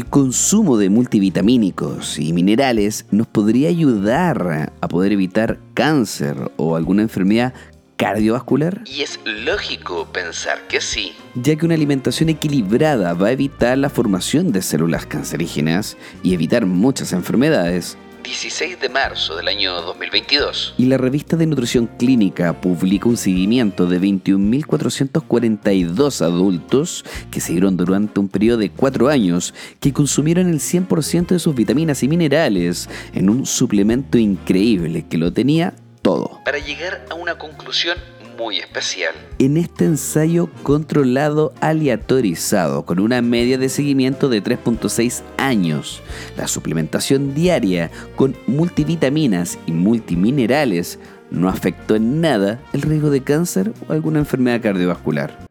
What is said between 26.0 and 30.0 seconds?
adultos que siguieron durante un periodo de 4 años que